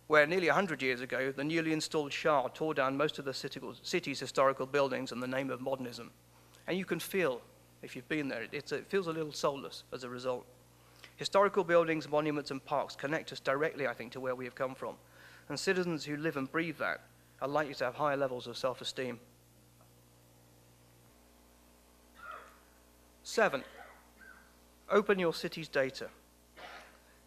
where 0.07 0.27
nearly 0.27 0.47
100 0.47 0.81
years 0.81 1.01
ago, 1.01 1.31
the 1.31 1.43
newly 1.43 1.71
installed 1.71 2.11
Shah 2.11 2.47
tore 2.49 2.73
down 2.73 2.97
most 2.97 3.19
of 3.19 3.25
the 3.25 3.33
city's 3.33 4.19
historical 4.19 4.65
buildings 4.65 5.11
in 5.11 5.19
the 5.19 5.27
name 5.27 5.49
of 5.49 5.61
modernism. 5.61 6.11
And 6.67 6.77
you 6.77 6.85
can 6.85 6.99
feel, 6.99 7.41
if 7.81 7.95
you've 7.95 8.09
been 8.09 8.27
there, 8.27 8.45
it 8.51 8.69
feels 8.89 9.07
a 9.07 9.11
little 9.11 9.31
soulless 9.31 9.83
as 9.93 10.03
a 10.03 10.09
result. 10.09 10.45
Historical 11.15 11.63
buildings, 11.63 12.09
monuments, 12.09 12.51
and 12.51 12.63
parks 12.63 12.95
connect 12.95 13.31
us 13.31 13.39
directly, 13.39 13.87
I 13.87 13.93
think, 13.93 14.11
to 14.13 14.19
where 14.19 14.35
we 14.35 14.45
have 14.45 14.55
come 14.55 14.75
from. 14.75 14.95
And 15.47 15.59
citizens 15.59 16.05
who 16.05 16.17
live 16.17 16.37
and 16.37 16.51
breathe 16.51 16.77
that 16.77 17.01
are 17.41 17.47
likely 17.47 17.73
to 17.75 17.85
have 17.85 17.95
higher 17.95 18.17
levels 18.17 18.47
of 18.47 18.57
self-esteem. 18.57 19.19
Seven, 23.23 23.63
open 24.89 25.19
your 25.19 25.33
city's 25.33 25.67
data. 25.67 26.09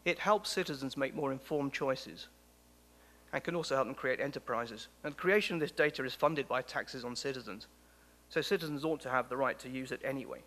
It 0.04 0.18
helps 0.18 0.50
citizens 0.50 0.96
make 0.96 1.14
more 1.14 1.32
informed 1.32 1.72
choices 1.72 2.28
and 3.32 3.42
can 3.42 3.54
also 3.54 3.74
help 3.74 3.86
them 3.86 3.94
create 3.94 4.20
enterprises. 4.20 4.88
And 5.04 5.14
the 5.14 5.18
creation 5.18 5.54
of 5.54 5.60
this 5.60 5.70
data 5.70 6.04
is 6.04 6.14
funded 6.14 6.48
by 6.48 6.62
taxes 6.62 7.04
on 7.04 7.16
citizens. 7.16 7.66
So 8.28 8.40
citizens 8.40 8.84
ought 8.84 9.00
to 9.02 9.10
have 9.10 9.28
the 9.28 9.36
right 9.36 9.58
to 9.60 9.68
use 9.68 9.92
it 9.92 10.00
anyway. 10.04 10.42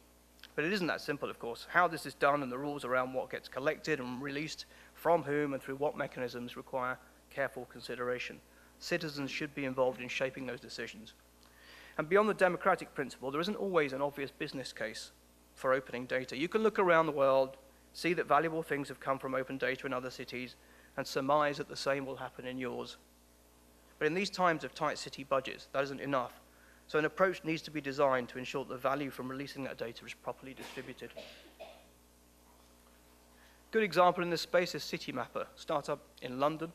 But 0.56 0.66
it 0.66 0.74
isn't 0.74 0.88
that 0.88 1.02
simple, 1.02 1.30
of 1.30 1.40
course. 1.40 1.68
How 1.70 1.88
this 1.88 2.06
is 2.06 2.14
done 2.14 2.44
and 2.44 2.52
the 2.52 2.58
rules 2.58 2.86
around 2.86 3.14
what 3.14 3.30
gets 3.30 3.48
collected 3.48 4.00
and 4.00 4.22
released 4.22 4.66
from 4.94 5.24
whom 5.24 5.54
and 5.54 5.62
through 5.62 5.76
what 5.76 5.98
mechanisms 5.98 6.56
require 6.56 6.98
careful 7.30 7.66
consideration. 7.66 8.40
Citizens 8.80 9.32
should 9.32 9.54
be 9.56 9.66
involved 9.66 10.02
in 10.02 10.08
shaping 10.08 10.46
those 10.46 10.60
decisions. 10.60 11.14
And 11.98 12.08
beyond 12.08 12.30
the 12.30 12.34
democratic 12.34 12.94
principle, 12.94 13.32
there 13.32 13.42
isn't 13.42 13.56
always 13.56 13.94
an 13.94 14.02
obvious 14.02 14.32
business 14.32 14.74
case 14.74 15.12
for 15.56 15.74
opening 15.74 16.06
data. 16.06 16.38
You 16.38 16.48
can 16.48 16.62
look 16.62 16.78
around 16.78 17.06
the 17.06 17.12
world 17.14 17.58
see 17.96 18.14
that 18.14 18.28
valuable 18.28 18.62
things 18.62 18.90
have 18.90 19.00
come 19.00 19.18
from 19.18 19.34
open 19.34 19.58
data 19.58 19.86
in 19.88 19.94
other 19.94 20.12
cities, 20.12 20.56
and 20.98 21.08
surmise 21.08 21.58
that 21.58 21.70
the 21.70 21.76
same 21.76 22.06
will 22.06 22.18
happen 22.18 22.46
in 22.46 22.58
yours. 22.58 22.98
But 23.98 24.08
in 24.08 24.14
these 24.14 24.30
times 24.30 24.66
of 24.66 24.76
tight 24.76 24.98
city 24.98 25.24
budgets, 25.24 25.70
that 25.72 25.84
isn't 25.86 26.02
enough. 26.02 26.34
So 26.88 27.00
an 27.00 27.06
approach 27.06 27.44
needs 27.46 27.62
to 27.64 27.72
be 27.72 27.80
designed 27.80 28.28
to 28.30 28.38
ensure 28.38 28.66
that 28.66 28.74
the 28.74 28.78
value 28.78 29.10
from 29.10 29.30
releasing 29.30 29.64
that 29.64 29.78
data 29.78 30.06
is 30.06 30.14
properly 30.14 30.54
distributed. 30.54 31.10
Good 33.72 33.84
example 33.84 34.24
in 34.24 34.30
this 34.30 34.42
space 34.42 34.76
is 34.76 34.84
Citymapper, 34.84 35.48
startup 35.56 36.02
in 36.22 36.40
London, 36.40 36.74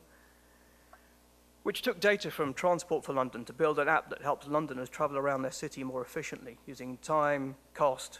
which 1.63 1.83
took 1.83 1.99
data 1.99 2.31
from 2.31 2.53
Transport 2.55 3.05
for 3.05 3.13
London 3.13 3.45
to 3.45 3.53
build 3.53 3.77
an 3.77 3.87
app 3.87 4.09
that 4.09 4.23
helps 4.23 4.47
Londoners 4.47 4.89
travel 4.89 5.17
around 5.17 5.43
their 5.43 5.51
city 5.51 5.83
more 5.83 6.01
efficiently 6.01 6.57
using 6.65 6.97
time, 6.97 7.55
cost, 7.75 8.19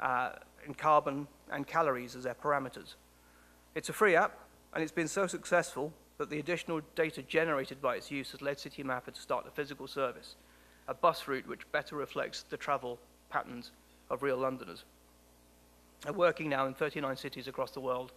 uh, 0.00 0.30
and 0.64 0.76
carbon 0.76 1.26
and 1.50 1.66
calories 1.66 2.16
as 2.16 2.24
their 2.24 2.34
parameters. 2.34 2.94
It's 3.74 3.88
a 3.88 3.92
free 3.92 4.16
app, 4.16 4.38
and 4.72 4.82
it's 4.82 4.92
been 4.92 5.08
so 5.08 5.26
successful 5.26 5.92
that 6.18 6.30
the 6.30 6.38
additional 6.38 6.80
data 6.94 7.22
generated 7.22 7.80
by 7.80 7.96
its 7.96 8.10
use 8.10 8.30
has 8.32 8.42
led 8.42 8.58
Citymapper 8.58 9.12
to 9.12 9.20
start 9.20 9.46
a 9.46 9.50
physical 9.50 9.86
service, 9.86 10.36
a 10.86 10.94
bus 10.94 11.26
route 11.26 11.46
which 11.46 11.70
better 11.72 11.96
reflects 11.96 12.42
the 12.42 12.56
travel 12.56 12.98
patterns 13.30 13.70
of 14.10 14.22
real 14.22 14.36
Londoners. 14.36 14.84
They're 16.02 16.12
working 16.12 16.48
now 16.48 16.66
in 16.66 16.74
39 16.74 17.16
cities 17.16 17.48
across 17.48 17.70
the 17.70 17.80
world, 17.80 18.12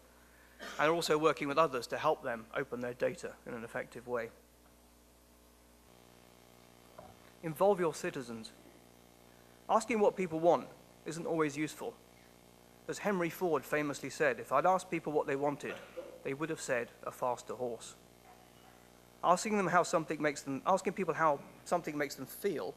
and 0.79 0.89
are 0.89 0.93
also 0.93 1.17
working 1.17 1.47
with 1.47 1.57
others 1.57 1.88
to 1.88 1.97
help 1.97 2.23
them 2.23 2.45
open 2.55 2.79
their 2.79 2.93
data 2.93 3.31
in 3.45 3.53
an 3.53 3.63
effective 3.63 4.07
way. 4.07 4.29
Involve 7.43 7.79
your 7.79 7.93
citizens. 7.93 8.51
Asking 9.69 10.00
what 10.00 10.15
people 10.15 10.39
want 10.39 10.67
isn't 11.05 11.25
always 11.25 11.57
useful. 11.57 11.93
As 12.88 12.98
Henry 12.98 13.30
Ford 13.30 13.63
famously 13.63 14.10
said, 14.10 14.40
if 14.40 14.52
I'd 14.52 14.66
asked 14.66 14.92
people 14.92 15.13
what 15.13 15.25
they 15.25 15.38
wanted, 15.38 15.75
they 16.24 16.34
would 16.34 16.50
have 16.50 16.60
said 16.60 16.90
a 17.04 17.12
faster 17.12 17.54
horse. 17.54 17.96
Asking 19.24 19.56
them 19.56 19.68
how 19.68 19.84
something 19.84 20.22
makes 20.22 20.42
them, 20.42 20.62
asking 20.66 20.94
people 20.94 21.13
how 21.13 21.40
something 21.63 21.98
makes 21.98 22.16
them 22.16 22.25
feel 22.25 22.75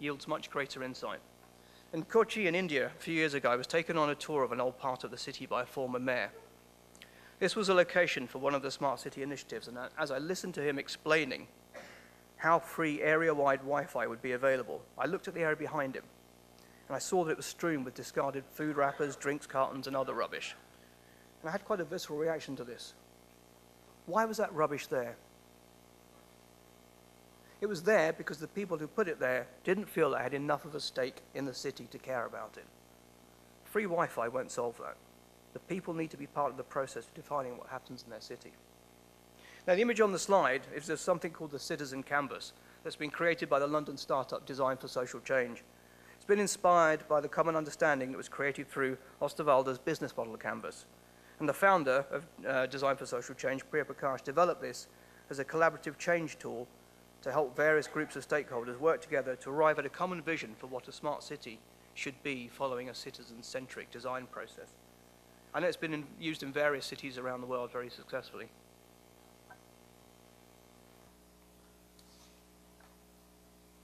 yields 0.00 0.26
much 0.26 0.50
greater 0.50 0.82
insight. 0.82 1.20
In 1.92 2.02
Kochi 2.02 2.48
in 2.48 2.56
India, 2.56 2.86
a 2.86 3.00
few 3.00 3.14
years 3.14 3.34
ago, 3.34 3.48
I 3.48 3.54
was 3.54 3.68
taken 3.68 3.96
on 3.96 4.10
a 4.10 4.16
tour 4.16 4.42
of 4.42 4.50
an 4.50 4.60
old 4.60 4.76
part 4.76 5.04
of 5.04 5.12
the 5.12 5.16
city 5.16 5.46
by 5.46 5.62
a 5.62 5.66
former 5.66 6.00
mayor. 6.00 6.32
This 7.38 7.54
was 7.54 7.68
a 7.68 7.74
location 7.74 8.26
for 8.26 8.38
one 8.38 8.54
of 8.54 8.62
the 8.62 8.70
smart 8.72 8.98
city 8.98 9.22
initiatives, 9.22 9.68
and 9.68 9.78
as 9.96 10.10
I 10.10 10.18
listened 10.18 10.54
to 10.54 10.62
him 10.62 10.80
explaining 10.80 11.46
how 12.36 12.58
free 12.58 13.00
area-wide 13.00 13.60
Wi-Fi 13.60 14.08
would 14.08 14.20
be 14.20 14.32
available, 14.32 14.82
I 14.98 15.06
looked 15.06 15.28
at 15.28 15.34
the 15.34 15.42
area 15.42 15.56
behind 15.56 15.94
him 15.94 16.04
and 16.88 16.96
I 16.96 16.98
saw 16.98 17.24
that 17.24 17.32
it 17.32 17.36
was 17.36 17.46
strewn 17.46 17.84
with 17.84 17.94
discarded 17.94 18.44
food 18.52 18.76
wrappers, 18.76 19.16
drinks 19.16 19.46
cartons, 19.46 19.86
and 19.86 19.96
other 19.96 20.14
rubbish. 20.14 20.54
And 21.42 21.48
I 21.48 21.52
had 21.52 21.64
quite 21.64 21.80
a 21.80 21.84
visceral 21.84 22.18
reaction 22.18 22.56
to 22.56 22.64
this. 22.64 22.94
Why 24.06 24.24
was 24.24 24.36
that 24.36 24.52
rubbish 24.54 24.86
there? 24.86 25.16
It 27.60 27.66
was 27.66 27.82
there 27.82 28.12
because 28.12 28.38
the 28.38 28.48
people 28.48 28.76
who 28.76 28.86
put 28.86 29.08
it 29.08 29.18
there 29.18 29.46
didn't 29.62 29.88
feel 29.88 30.10
they 30.10 30.18
had 30.18 30.34
enough 30.34 30.66
of 30.66 30.74
a 30.74 30.80
stake 30.80 31.22
in 31.34 31.46
the 31.46 31.54
city 31.54 31.86
to 31.90 31.98
care 31.98 32.26
about 32.26 32.56
it. 32.58 32.66
Free 33.64 33.84
Wi-Fi 33.84 34.28
won't 34.28 34.50
solve 34.50 34.76
that. 34.78 34.96
The 35.54 35.60
people 35.60 35.94
need 35.94 36.10
to 36.10 36.16
be 36.16 36.26
part 36.26 36.50
of 36.50 36.56
the 36.56 36.62
process 36.62 37.06
of 37.06 37.14
defining 37.14 37.56
what 37.56 37.68
happens 37.68 38.02
in 38.04 38.10
their 38.10 38.20
city. 38.20 38.52
Now, 39.66 39.74
the 39.74 39.80
image 39.80 40.00
on 40.00 40.12
the 40.12 40.18
slide 40.18 40.62
is 40.74 40.90
of 40.90 41.00
something 41.00 41.30
called 41.30 41.52
the 41.52 41.58
Citizen 41.58 42.02
Canvas 42.02 42.52
that's 42.82 42.96
been 42.96 43.10
created 43.10 43.48
by 43.48 43.58
the 43.58 43.66
London 43.66 43.96
startup 43.96 44.44
Design 44.44 44.76
for 44.76 44.88
Social 44.88 45.20
Change. 45.20 45.62
It's 46.24 46.28
been 46.30 46.40
inspired 46.40 47.06
by 47.06 47.20
the 47.20 47.28
common 47.28 47.54
understanding 47.54 48.10
that 48.10 48.16
was 48.16 48.30
created 48.30 48.66
through 48.66 48.96
Osterwalder's 49.20 49.76
business 49.76 50.16
model 50.16 50.34
canvas. 50.38 50.86
And 51.38 51.46
the 51.46 51.52
founder 51.52 52.06
of 52.10 52.26
uh, 52.48 52.64
Design 52.64 52.96
for 52.96 53.04
Social 53.04 53.34
Change, 53.34 53.62
Priya 53.68 53.84
Prakash, 53.84 54.24
developed 54.24 54.62
this 54.62 54.88
as 55.28 55.38
a 55.38 55.44
collaborative 55.44 55.98
change 55.98 56.38
tool 56.38 56.66
to 57.20 57.30
help 57.30 57.54
various 57.54 57.86
groups 57.86 58.16
of 58.16 58.26
stakeholders 58.26 58.78
work 58.78 59.02
together 59.02 59.36
to 59.36 59.50
arrive 59.50 59.78
at 59.78 59.84
a 59.84 59.90
common 59.90 60.22
vision 60.22 60.54
for 60.56 60.66
what 60.66 60.88
a 60.88 60.92
smart 60.92 61.22
city 61.22 61.58
should 61.92 62.14
be 62.22 62.48
following 62.50 62.88
a 62.88 62.94
citizen-centric 62.94 63.90
design 63.90 64.26
process. 64.32 64.68
I 65.52 65.60
know 65.60 65.66
it's 65.66 65.76
been 65.76 65.92
in, 65.92 66.06
used 66.18 66.42
in 66.42 66.54
various 66.54 66.86
cities 66.86 67.18
around 67.18 67.42
the 67.42 67.46
world 67.46 67.70
very 67.70 67.90
successfully. 67.90 68.48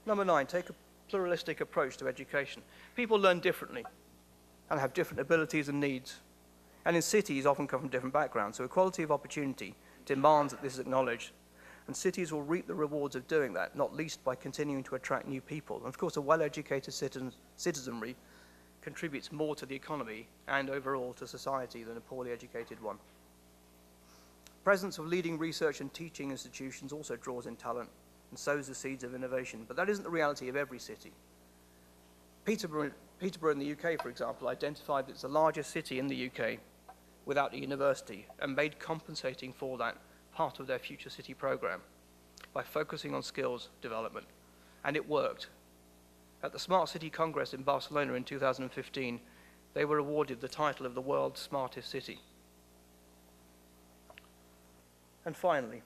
Number 0.07 0.25
nine, 0.25 0.47
take 0.47 0.71
a 0.71 0.73
pluralistic 1.11 1.59
approach 1.59 1.97
to 1.97 2.07
education. 2.07 2.61
People 2.95 3.19
learn 3.19 3.41
differently 3.41 3.85
and 4.69 4.79
have 4.79 4.93
different 4.93 5.19
abilities 5.19 5.67
and 5.67 5.79
needs. 5.79 6.21
And 6.85 6.95
in 6.95 7.01
cities, 7.01 7.45
often 7.45 7.67
come 7.67 7.81
from 7.81 7.89
different 7.89 8.13
backgrounds. 8.13 8.57
So 8.57 8.63
equality 8.63 9.03
of 9.03 9.11
opportunity 9.11 9.75
demands 10.05 10.53
that 10.53 10.61
this 10.63 10.73
is 10.73 10.79
acknowledged. 10.79 11.31
And 11.87 11.95
cities 11.95 12.31
will 12.31 12.43
reap 12.43 12.65
the 12.65 12.73
rewards 12.73 13.15
of 13.17 13.27
doing 13.27 13.53
that, 13.53 13.75
not 13.75 13.93
least 13.93 14.23
by 14.23 14.35
continuing 14.35 14.83
to 14.83 14.95
attract 14.95 15.27
new 15.27 15.41
people. 15.41 15.77
And 15.77 15.87
of 15.87 15.97
course, 15.97 16.15
a 16.15 16.21
well-educated 16.21 16.93
citizen, 16.93 17.33
citizenry 17.57 18.15
contributes 18.81 19.31
more 19.31 19.53
to 19.55 19.65
the 19.65 19.75
economy 19.75 20.27
and 20.47 20.69
overall 20.69 21.13
to 21.13 21.27
society 21.27 21.83
than 21.83 21.97
a 21.97 22.01
poorly 22.01 22.31
educated 22.31 22.81
one. 22.81 22.97
Presence 24.63 24.97
of 24.97 25.07
leading 25.07 25.37
research 25.37 25.81
and 25.81 25.93
teaching 25.93 26.31
institutions 26.31 26.93
also 26.93 27.17
draws 27.17 27.47
in 27.47 27.57
talent 27.57 27.89
and 28.31 28.39
sows 28.39 28.67
the 28.67 28.75
seeds 28.75 29.03
of 29.03 29.13
innovation. 29.13 29.65
But 29.67 29.77
that 29.77 29.89
isn't 29.89 30.03
the 30.03 30.09
reality 30.09 30.49
of 30.49 30.55
every 30.55 30.79
city. 30.79 31.11
Peterborough, 32.45 32.91
Peterborough 33.19 33.51
in 33.51 33.59
the 33.59 33.71
UK, 33.73 34.01
for 34.01 34.09
example, 34.09 34.47
identified 34.47 35.05
that 35.05 35.11
it's 35.11 35.21
the 35.21 35.27
largest 35.27 35.69
city 35.69 35.99
in 35.99 36.07
the 36.07 36.27
UK 36.27 36.57
without 37.25 37.53
a 37.53 37.59
university 37.59 38.25
and 38.39 38.55
made 38.55 38.79
compensating 38.79 39.53
for 39.53 39.77
that 39.77 39.95
part 40.33 40.59
of 40.59 40.65
their 40.65 40.79
future 40.79 41.09
city 41.09 41.33
program. 41.33 41.81
by 42.53 42.63
focusing 42.63 43.13
on 43.13 43.23
skills 43.23 43.69
development. 43.81 44.25
And 44.83 44.95
it 44.95 45.07
worked. 45.07 45.47
At 46.43 46.51
the 46.51 46.59
Smart 46.59 46.89
City 46.89 47.09
Congress 47.09 47.53
in 47.53 47.63
Barcelona 47.63 48.13
in 48.13 48.23
2015, 48.23 49.19
they 49.73 49.85
were 49.85 49.99
awarded 49.99 50.41
the 50.41 50.47
title 50.47 50.85
of 50.85 50.95
the 50.95 51.01
world's 51.01 51.39
smartest 51.39 51.89
city. 51.89 52.19
And 55.23 55.37
finally, 55.37 55.83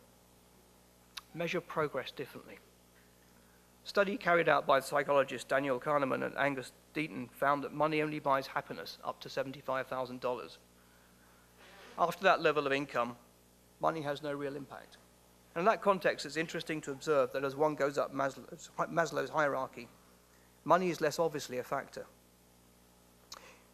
measure 1.36 1.62
progress 1.62 2.12
differently. 2.12 2.58
A 3.86 3.88
study 3.88 4.18
carried 4.18 4.50
out 4.50 4.66
by 4.66 4.80
psychologists 4.80 5.48
Daniel 5.48 5.80
Kahneman 5.80 6.26
and 6.26 6.36
Angus 6.38 6.72
Deaton 6.96 7.30
found 7.32 7.64
that 7.64 7.74
money 7.74 8.02
only 8.02 8.20
buys 8.20 8.48
happiness 8.48 8.98
up 9.04 9.20
to 9.22 9.30
$75,000. 9.30 10.58
After 11.98 12.24
that 12.24 12.42
level 12.42 12.66
of 12.66 12.74
income, 12.74 13.16
money 13.80 14.02
has 14.02 14.24
no 14.24 14.34
real 14.34 14.56
impact. 14.56 14.98
And 15.54 15.62
in 15.62 15.66
that 15.66 15.82
context, 15.82 16.26
it's 16.26 16.38
interesting 16.38 16.82
to 16.82 16.92
observe 16.92 17.32
that 17.34 17.46
as 17.46 17.56
one 17.56 17.76
goes 17.76 17.98
up 17.98 18.14
Maslow's, 18.14 18.70
Maslow's 18.78 19.30
hierarchy, 19.30 19.88
money 20.64 20.90
is 20.90 21.00
less 21.00 21.20
obviously 21.20 21.60
a 21.60 21.64
factor. 21.64 22.06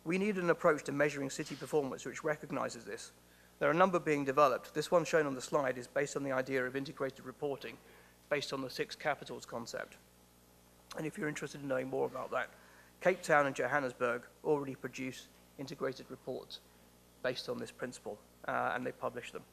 We 0.03 0.17
need 0.17 0.37
an 0.37 0.49
approach 0.49 0.83
to 0.85 0.91
measuring 0.91 1.29
city 1.29 1.55
performance 1.55 2.05
which 2.05 2.23
recognizes 2.23 2.85
this. 2.85 3.11
There 3.61 3.69
are 3.69 3.73
a 3.73 3.77
number 3.77 3.99
being 3.99 4.25
developed. 4.25 4.73
This 4.73 4.89
one 4.89 5.05
shown 5.05 5.27
on 5.27 5.35
the 5.35 5.41
slide 5.41 5.77
is 5.77 5.85
based 5.85 6.15
on 6.15 6.23
the 6.23 6.31
idea 6.31 6.65
of 6.65 6.75
integrated 6.75 7.27
reporting, 7.27 7.77
based 8.27 8.53
on 8.53 8.61
the 8.61 8.69
six 8.71 8.95
capitals 8.95 9.45
concept. 9.45 9.97
And 10.97 11.05
if 11.05 11.15
you're 11.15 11.27
interested 11.27 11.61
in 11.61 11.67
knowing 11.67 11.87
more 11.87 12.07
about 12.07 12.31
that, 12.31 12.49
Cape 13.01 13.21
Town 13.21 13.45
and 13.45 13.55
Johannesburg 13.55 14.23
already 14.43 14.73
produce 14.73 15.27
integrated 15.59 16.07
reports 16.09 16.61
based 17.21 17.49
on 17.49 17.59
this 17.59 17.69
principle, 17.69 18.17
uh, 18.47 18.71
and 18.73 18.83
they 18.83 18.93
publish 18.93 19.31
them. 19.31 19.43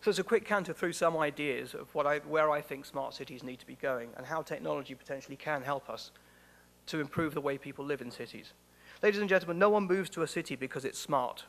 So 0.00 0.08
it's 0.08 0.18
a 0.18 0.24
quick 0.24 0.46
canter 0.46 0.72
through 0.72 0.94
some 0.94 1.18
ideas 1.18 1.74
of 1.74 1.94
what 1.94 2.06
I, 2.06 2.20
where 2.20 2.50
I 2.50 2.62
think 2.62 2.86
smart 2.86 3.12
cities 3.12 3.42
need 3.42 3.58
to 3.58 3.66
be 3.66 3.74
going 3.74 4.08
and 4.16 4.24
how 4.24 4.40
technology 4.40 4.94
potentially 4.94 5.36
can 5.36 5.60
help 5.60 5.90
us 5.90 6.10
to 6.86 7.00
improve 7.00 7.34
the 7.34 7.42
way 7.42 7.58
people 7.58 7.84
live 7.84 8.00
in 8.00 8.10
cities. 8.10 8.54
Ladies 9.02 9.20
and 9.20 9.28
gentlemen, 9.28 9.58
no 9.58 9.68
one 9.68 9.86
moves 9.86 10.08
to 10.08 10.22
a 10.22 10.26
city 10.26 10.56
because 10.56 10.86
it's 10.86 10.98
smart, 10.98 11.44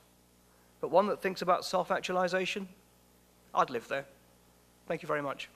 but 0.86 0.92
one 0.92 1.08
that 1.08 1.20
thinks 1.20 1.42
about 1.42 1.66
self-actualization, 1.66 2.70
I'd 3.56 3.72
live 3.72 3.88
there. 3.88 4.06
Thank 4.88 5.02
you 5.02 5.08
very 5.08 5.24
much. 5.24 5.50